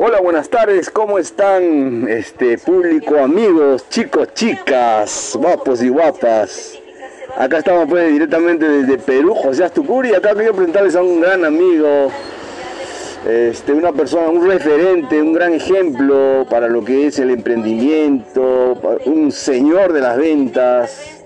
[0.00, 6.78] Hola, buenas tardes, ¿cómo están este público, amigos, chicos, chicas, guapos y guapas?
[7.36, 12.12] Acá estamos pues directamente desde Perú, José Astucuri, acá quiero presentarles a un gran amigo,
[13.28, 19.32] este, una persona, un referente, un gran ejemplo para lo que es el emprendimiento, un
[19.32, 21.24] señor de las ventas,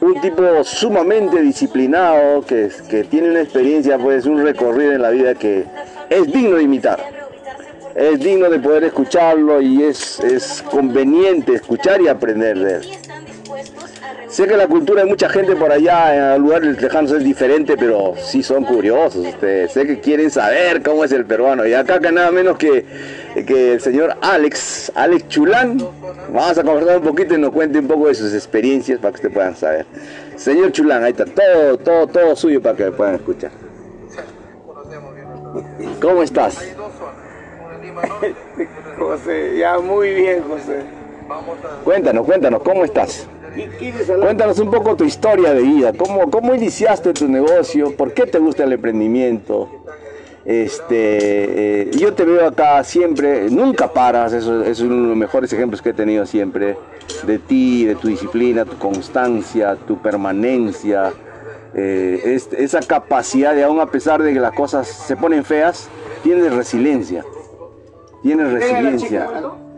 [0.00, 5.34] un tipo sumamente disciplinado, que, que tiene una experiencia, pues un recorrido en la vida
[5.34, 5.64] que
[6.08, 7.21] es digno de imitar
[7.94, 12.82] es digno de poder escucharlo y es, es conveniente escuchar y aprender de él.
[14.28, 18.14] Sé que la cultura de mucha gente por allá en lugares lejanos es diferente, pero
[18.16, 19.72] sí son curiosos ustedes.
[19.72, 21.66] Sé que quieren saber cómo es el peruano.
[21.66, 22.86] Y acá, que nada menos que,
[23.46, 25.76] que el señor Alex, Alex Chulán,
[26.32, 29.16] vamos a conversar un poquito y nos cuente un poco de sus experiencias para que
[29.16, 29.84] ustedes puedan saber.
[30.36, 33.50] Señor Chulán, ahí está, todo, todo, todo suyo para que puedan escuchar.
[36.00, 36.64] ¿Cómo estás?
[38.98, 40.82] José, ya muy bien, José.
[41.84, 43.26] Cuéntanos, cuéntanos, ¿cómo estás?
[44.20, 48.38] Cuéntanos un poco tu historia de vida, cómo, cómo iniciaste tu negocio, por qué te
[48.38, 49.68] gusta el emprendimiento.
[50.44, 55.52] Este, eh, yo te veo acá siempre, nunca paras, eso, es uno de los mejores
[55.52, 56.76] ejemplos que he tenido siempre,
[57.24, 61.12] de ti, de tu disciplina, tu constancia, tu permanencia,
[61.74, 65.88] eh, esa capacidad de aún a pesar de que las cosas se ponen feas,
[66.22, 67.24] tienes resiliencia
[68.22, 69.28] tiene resiliencia.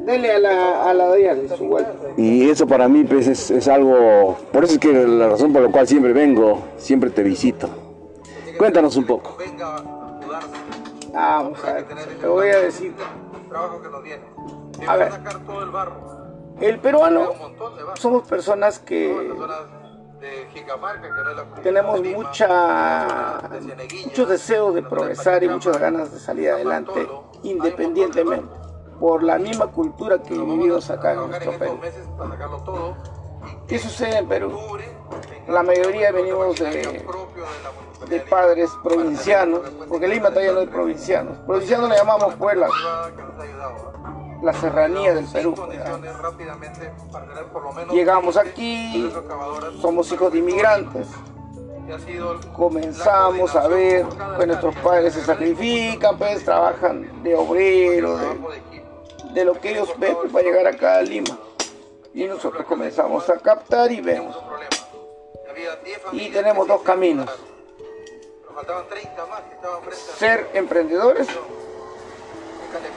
[0.00, 1.92] Dele a la, a la su vuelta.
[2.18, 5.62] Y eso para mí pues, es, es, algo, por eso es que la razón por
[5.62, 7.68] la cual siempre vengo, siempre te visito.
[8.58, 9.38] Cuéntanos un poco.
[11.14, 11.86] Ah, vamos a ver,
[12.20, 12.92] te voy a decir.
[14.86, 15.12] A ver,
[16.60, 17.32] el peruano
[17.94, 19.32] somos personas que
[21.62, 23.40] tenemos mucha,
[24.04, 27.06] mucho deseo de progresar y muchas ganas de salir adelante
[27.44, 28.48] independientemente
[28.98, 31.78] por la misma cultura que vivimos acá en nuestro Perú.
[33.66, 34.58] ¿Qué sucede en Perú?
[35.48, 37.04] La mayoría venimos de,
[38.08, 41.38] de padres provincianos, porque Lima todavía no es provincianos.
[41.46, 42.68] Provincianos le llamamos Puebla,
[44.42, 45.54] la serranía del Perú.
[47.90, 49.12] Llegamos aquí,
[49.80, 51.08] somos hijos de inmigrantes,
[52.52, 54.06] comenzamos a ver
[54.38, 58.18] que nuestros padres se sacrifican, pues trabajan de obrero,
[59.32, 61.38] de, lo que ellos ven pues, para llegar acá a Lima.
[62.12, 64.36] Y nosotros comenzamos a captar y vemos.
[66.12, 67.30] Y tenemos dos caminos.
[70.16, 71.26] Ser emprendedores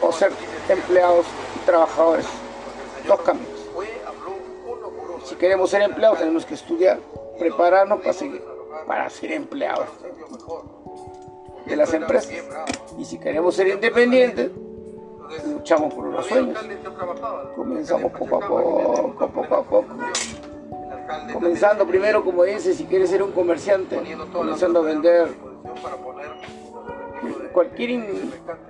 [0.01, 0.31] o ser
[0.69, 1.25] empleados
[1.55, 2.25] y trabajadores.
[3.07, 3.57] Dos caminos.
[5.25, 6.99] Si queremos ser empleados tenemos que estudiar,
[7.37, 8.41] prepararnos para, seguir,
[8.85, 9.87] para ser empleados
[11.65, 12.33] de las empresas.
[12.97, 14.51] Y si queremos ser independientes,
[15.45, 16.57] luchamos por los sueños.
[17.55, 19.85] Comenzamos poco a poco, poco a poco.
[21.33, 23.99] Comenzando primero, como dice, si quieres ser un comerciante,
[24.31, 25.29] comenzando a vender
[27.53, 28.03] cualquier,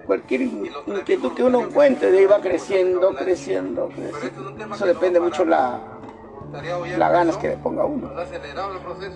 [0.05, 4.73] cualquier inquietud que uno encuentre, de ahí va creciendo, creciendo, creciendo.
[4.73, 5.96] Eso depende mucho la,
[6.97, 8.11] las ganas que le ponga uno.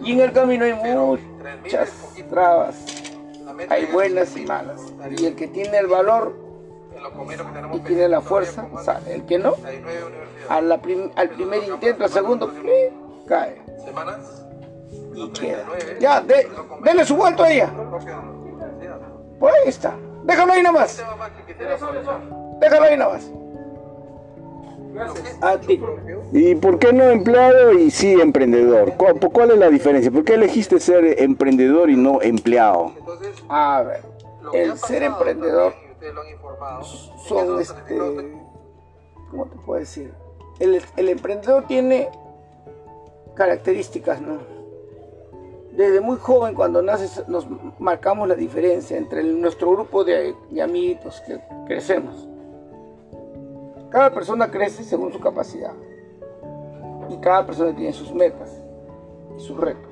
[0.03, 1.89] Y en el camino hay muchas
[2.29, 2.75] trabas,
[3.69, 4.81] hay buenas y malas.
[5.17, 6.35] Y el que tiene el valor
[7.73, 9.15] y tiene la fuerza, sale.
[9.15, 9.55] El que no,
[10.49, 12.51] al primer intento, al segundo,
[13.27, 13.61] cae.
[15.13, 15.65] Y queda.
[15.99, 16.49] Ya, de,
[16.83, 17.69] denle su vuelto a ella.
[19.39, 19.95] Pues ahí está.
[20.23, 21.03] Déjalo ahí nomás.
[22.59, 23.29] Déjalo ahí nomás.
[25.41, 25.81] A ti.
[26.31, 28.93] ¿Y por qué no empleado y sí emprendedor?
[28.97, 30.11] ¿Cuál, es la diferencia?
[30.11, 32.93] ¿Por qué elegiste ser emprendedor y no empleado?
[33.49, 34.01] A ver,
[34.53, 35.73] el ser emprendedor
[37.27, 37.97] son este,
[39.29, 40.13] ¿cómo te puedo decir?
[40.59, 42.09] El, el emprendedor tiene
[43.35, 44.61] características, ¿no?
[45.71, 47.47] desde muy joven, cuando naces, nos
[47.79, 52.27] marcamos la diferencia entre nuestro grupo de, amiguitos que crecemos.
[53.91, 55.73] Cada persona crece según su capacidad.
[57.09, 58.49] Y cada persona tiene sus metas
[59.37, 59.91] y sus retos.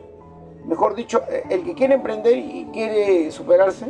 [0.64, 3.88] Mejor dicho, eh, el que quiere emprender y quiere superarse,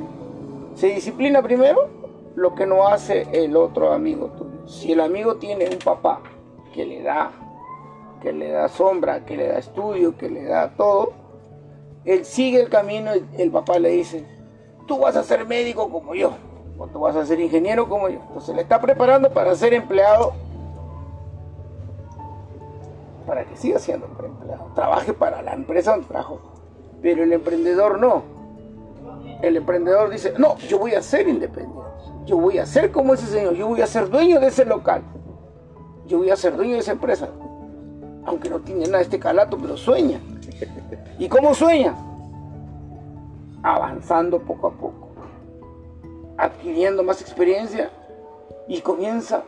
[0.74, 1.90] se disciplina primero
[2.36, 4.68] lo que no hace el otro amigo tuyo.
[4.68, 6.22] Si el amigo tiene un papá
[6.74, 7.32] que le da,
[8.22, 11.14] que le da sombra, que le da estudio, que le da todo,
[12.06, 14.26] él sigue el camino y el papá le dice,
[14.88, 16.32] tú vas a ser médico como yo,
[16.80, 18.20] o tú vas a ser ingeniero como yo.
[18.28, 20.34] Entonces le está preparando para ser empleado,
[23.28, 26.40] para que siga siendo empleado, trabaje para la empresa donde trabajo.
[27.02, 28.24] Pero el emprendedor no.
[29.42, 31.80] El emprendedor dice, no, yo voy a ser independiente,
[32.26, 35.02] yo voy a ser como ese señor, yo voy a ser dueño de ese local,
[36.08, 37.30] yo voy a ser dueño de esa empresa,
[38.26, 40.20] aunque no tiene nada este calato, pero sueña.
[41.18, 41.96] ¿Y cómo sueña?
[43.64, 45.09] Avanzando poco a poco,
[46.40, 47.90] adquiriendo más experiencia
[48.68, 49.44] y comienza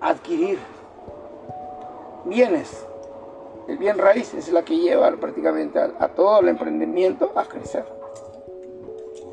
[0.00, 0.58] a adquirir
[2.24, 2.86] bienes.
[3.68, 7.84] El bien raíz es la que lleva prácticamente a, todo el emprendimiento a crecer.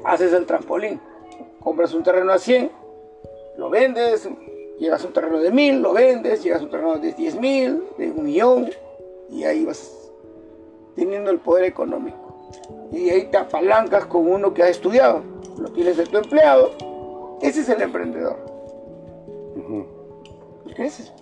[0.04, 1.00] Haces el trampolín,
[1.62, 2.70] compras un terreno a 100,
[3.58, 4.28] lo vendes,
[4.78, 7.84] llegas a un terreno de 1000, lo vendes, llegas a un terreno de 10 mil,
[7.98, 8.70] de un millón,
[9.30, 10.12] y ahí vas
[10.96, 12.18] teniendo el poder económico.
[12.92, 15.24] Y ahí te apalancas con uno que ha estudiado,
[15.58, 16.72] lo tienes de tu empleado,
[17.42, 18.38] ese es el emprendedor.
[20.76, 21.14] creces.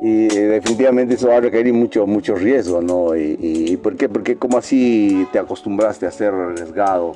[0.00, 3.14] Y definitivamente eso va a requerir mucho, mucho riesgo, ¿no?
[3.14, 4.08] ¿Y, por qué?
[4.08, 7.12] Porque como así te acostumbraste a ser arriesgado?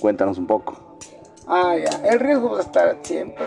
[0.00, 0.98] Cuéntanos un poco.
[1.46, 2.08] Ah, ya.
[2.08, 3.46] El riesgo va a estar siempre.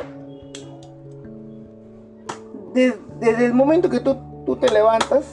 [2.74, 5.26] Desde, el momento que tú, tú te levantas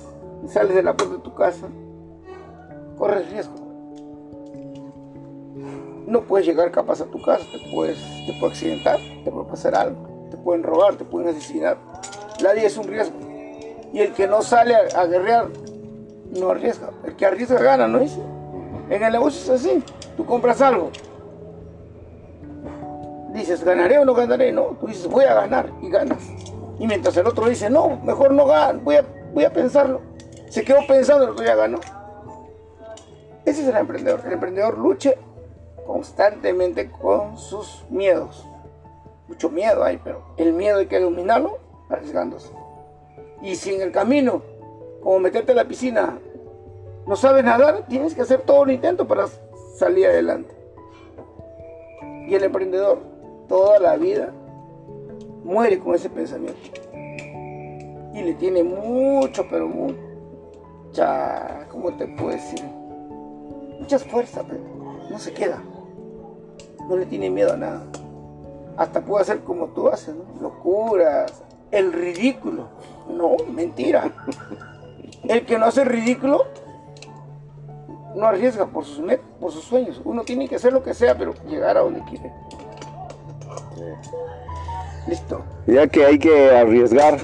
[0.45, 1.69] y sales de la puerta de tu casa,
[2.99, 3.55] corres riesgo.
[6.09, 9.75] No puedes llegar capaz a tu casa, te puedes, te puede accidentar, te puede pasar
[9.75, 11.77] algo, te pueden robar, te pueden asesinar.
[12.41, 13.15] La vida es un riesgo.
[13.93, 15.49] Y el que no sale a, guerrear
[16.31, 16.93] no arriesga.
[17.05, 18.19] El que arriesga gana, ¿no es?
[18.89, 19.85] En el negocio es así.
[20.17, 20.91] Tú compras algo.
[23.35, 24.51] Dices, ¿ganaré o no ganaré?
[24.51, 26.27] No, tú dices, voy a ganar y ganas.
[26.79, 29.05] Y mientras el otro dice, no, mejor no gano, voy a,
[29.35, 30.01] voy a pensarlo.
[30.49, 31.81] Se quedó pensando, el otro ya ganó.
[33.45, 34.23] Ese es el emprendedor.
[34.25, 35.13] El emprendedor lucha
[35.89, 38.47] constantemente con sus miedos.
[39.27, 41.57] Mucho miedo hay, pero el miedo hay que dominarlo
[41.89, 42.51] arriesgándose.
[43.41, 44.43] Y si en el camino,
[45.03, 46.19] como meterte a la piscina,
[47.07, 49.29] no sabes nadar, tienes que hacer todo un intento para
[49.77, 50.55] salir adelante.
[52.29, 52.99] Y el emprendedor,
[53.49, 54.31] toda la vida,
[55.43, 56.61] muere con ese pensamiento.
[58.13, 62.63] Y le tiene mucho, pero mucha, ¿cómo te puedo decir?
[63.81, 64.45] Muchas fuerzas,
[65.11, 65.63] no se queda.
[66.89, 67.83] No le tiene miedo a nada.
[68.77, 72.69] Hasta puede hacer como tú haces, locuras, el ridículo.
[73.09, 74.13] No, mentira.
[75.25, 76.45] El que no hace ridículo
[78.15, 79.03] no arriesga por sus,
[79.41, 80.01] por sus sueños.
[80.05, 82.33] Uno tiene que hacer lo que sea, pero llegar a donde quiere.
[85.07, 85.43] Listo.
[85.67, 87.19] Ya que hay que arriesgar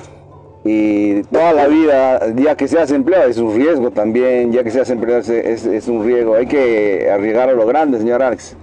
[0.65, 4.89] y toda la vida, ya que seas empleado, es un riesgo también, ya que seas
[4.91, 6.35] empleado es, es un riesgo.
[6.35, 8.57] Hay que arriesgar a lo grande, señor Alex.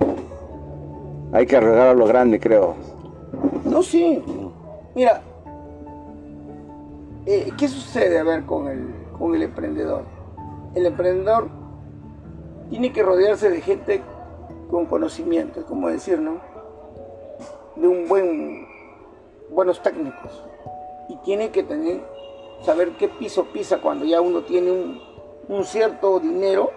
[1.33, 2.75] Hay que arriesgar a lo grande, creo.
[3.63, 4.21] No, sí.
[4.95, 5.21] Mira,
[7.25, 10.03] eh, ¿qué sucede a ver con el, con el emprendedor?
[10.75, 11.49] El emprendedor
[12.69, 14.01] tiene que rodearse de gente
[14.69, 16.41] con conocimiento, es como decir, ¿no?
[17.75, 18.67] De un buen,
[19.49, 20.43] buenos técnicos.
[21.07, 22.01] Y tiene que tener,
[22.63, 25.01] saber qué piso pisa cuando ya uno tiene un,
[25.47, 26.71] un cierto dinero,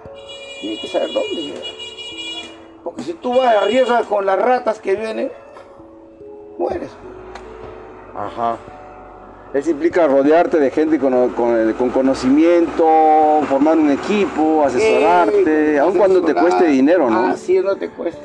[0.60, 1.83] tiene que saber dónde llegar.
[2.94, 5.32] Porque si tú vas a arriesgar con las ratas que vienen,
[6.58, 6.90] mueres.
[8.14, 8.56] Ajá.
[9.52, 11.32] Eso implica rodearte de gente con,
[11.90, 12.84] conocimiento,
[13.48, 17.26] formar un equipo, asesorarte, aun cuando te cueste dinero, ¿no?
[17.26, 18.22] Así no te cuesta.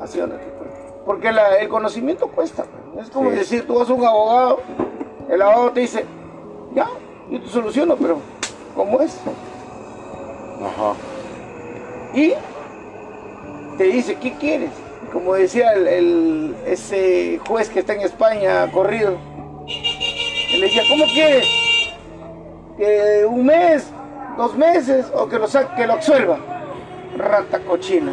[0.00, 0.78] Así no te cuesta.
[1.04, 1.30] Porque
[1.60, 2.64] el conocimiento cuesta.
[2.98, 4.60] Es como decir, tú vas a un abogado,
[5.28, 6.04] el abogado te dice,
[6.74, 6.88] ya,
[7.30, 8.18] yo te soluciono, pero
[8.74, 9.18] ¿cómo es?
[10.62, 10.94] Ajá.
[12.14, 12.34] Y
[13.76, 14.70] te dice, ¿qué quieres?
[15.12, 19.18] Como decía el, ese juez que está en España corrido
[20.58, 21.46] le decía, ¿cómo quieres?
[22.76, 23.90] ¿Que un mes,
[24.36, 26.38] dos meses o que lo saque, que lo absuelva?
[27.16, 28.12] Rata cochina.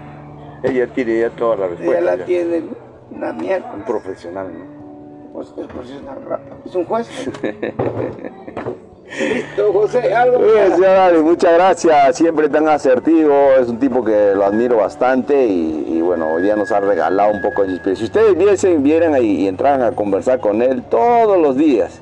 [0.62, 1.98] Ella tiene ya toda la respuesta.
[1.98, 2.62] Ella la tiene
[3.10, 3.72] una mierda.
[3.74, 5.32] Un profesional, ¿no?
[5.32, 6.56] Pues es profesional rata.
[6.64, 7.08] Es un juez.
[9.08, 15.46] Listo, José, algo muchas gracias, siempre tan asertivo, es un tipo que lo admiro bastante
[15.46, 17.96] y, bueno, hoy día nos ha regalado un poco de inspiración.
[17.96, 22.00] Si ustedes viesen, vieran ahí y entraran a conversar con él todos los días,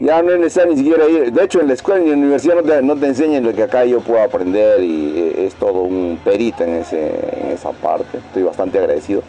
[0.00, 2.16] ya no es necesario ni siquiera ir, de hecho en la escuela y en la
[2.18, 5.54] universidad no te, no te enseñan lo que acá yo puedo aprender y eh, es
[5.54, 7.10] todo un perito en, ese,
[7.40, 9.22] en esa parte, estoy bastante agradecido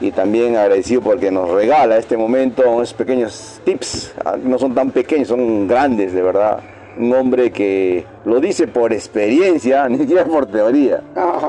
[0.00, 4.90] y también agradecido porque nos regala este momento unos pequeños tips, ah, no son tan
[4.90, 6.60] pequeños, son grandes de verdad.
[6.96, 11.02] Un hombre que lo dice por experiencia, ni siquiera por teoría,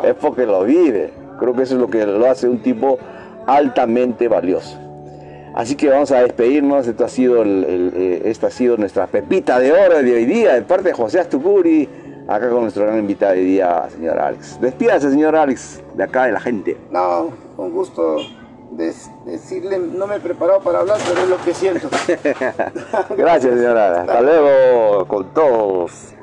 [0.03, 1.11] es porque lo vive.
[1.39, 2.97] Creo que eso es lo que lo hace un tipo
[3.45, 4.79] altamente valioso.
[5.53, 9.57] Así que vamos a despedirnos, esto ha sido, el, eh, esta ha sido nuestra pepita
[9.57, 11.87] de oro de hoy día, de parte de José Astucuri.
[12.27, 14.59] Acá con nuestro gran invitado de día, señor Alex.
[14.59, 16.77] Despídase, señor Alex, de acá de la gente.
[16.91, 18.17] No, con gusto
[18.71, 18.93] de
[19.25, 21.87] decirle, no me he preparado para hablar, pero es lo que siento.
[23.17, 24.01] Gracias, señora.
[24.01, 26.14] Hasta luego con todos.